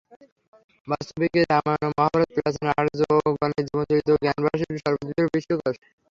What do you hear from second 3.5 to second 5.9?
জীবনচরিত ও জ্ঞানরাশির সুবৃহৎ বিশ্বকোষ।